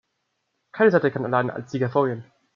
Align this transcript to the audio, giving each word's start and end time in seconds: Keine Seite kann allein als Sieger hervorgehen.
Keine 0.71 0.89
Seite 0.89 1.11
kann 1.11 1.25
allein 1.27 1.51
als 1.51 1.69
Sieger 1.69 1.85
hervorgehen. 1.85 2.25